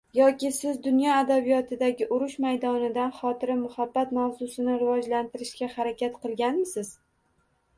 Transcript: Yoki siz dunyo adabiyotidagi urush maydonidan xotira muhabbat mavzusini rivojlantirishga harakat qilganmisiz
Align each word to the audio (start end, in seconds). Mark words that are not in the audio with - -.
Yoki 0.17 0.49
siz 0.53 0.77
dunyo 0.85 1.09
adabiyotidagi 1.17 2.07
urush 2.15 2.33
maydonidan 2.45 3.13
xotira 3.19 3.59
muhabbat 3.59 4.15
mavzusini 4.19 4.79
rivojlantirishga 4.85 5.71
harakat 5.77 6.19
qilganmisiz 6.25 6.91